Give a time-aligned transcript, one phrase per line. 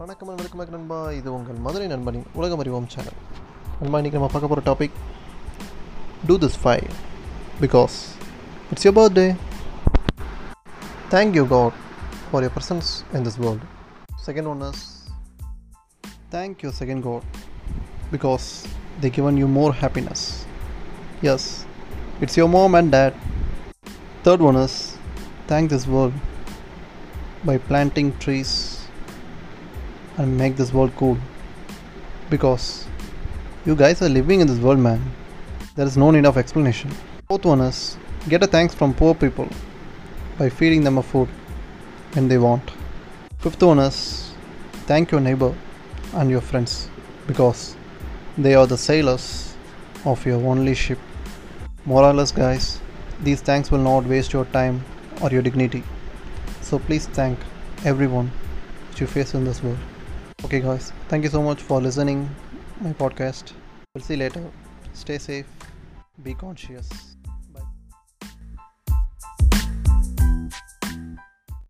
[0.00, 3.16] வணக்கம் and welcome back நண்பா இது உங்கள் மதுரை நண்பனின் உலகம் அறிவோம் சேனல்
[3.80, 4.96] நண்பா இன்றைக்கி நம்ம பார்க்க போகிற topic
[6.28, 6.86] to this five
[7.62, 7.96] because
[8.70, 9.26] it's your birthday
[11.14, 11.76] thank you God
[12.28, 12.88] for your presence
[13.18, 13.62] in this world
[14.28, 14.84] second one is
[16.36, 17.26] thank you second God
[18.14, 18.48] because
[19.00, 20.20] they given you more happiness
[21.22, 21.42] yes
[22.22, 23.14] it's your mom and dad
[24.24, 24.74] third one is
[25.50, 26.14] thank this world
[27.44, 28.52] by planting trees
[30.21, 31.17] and make this world cool.
[32.29, 32.85] Because
[33.65, 35.01] you guys are living in this world man.
[35.75, 36.91] There is no need of explanation.
[37.27, 37.97] Fourth one is
[38.29, 39.47] get a thanks from poor people
[40.37, 41.29] by feeding them a food
[42.13, 42.71] when they want.
[43.39, 44.33] Fifth one is
[44.91, 45.53] thank your neighbor
[46.13, 46.89] and your friends
[47.25, 47.75] because
[48.37, 49.55] they are the sailors
[50.05, 50.99] of your only ship.
[51.85, 52.81] More or less, guys
[53.23, 54.83] these thanks will not waste your time
[55.21, 55.83] or your dignity.
[56.61, 57.37] So please thank
[57.85, 58.31] everyone
[58.89, 59.77] that you face in this world
[60.45, 60.91] okay guys.
[61.07, 62.29] Thank you so much for listening
[62.81, 63.53] my podcast.
[63.93, 64.43] We'll see you later.
[64.93, 65.47] Stay safe.
[66.23, 67.10] Be conscious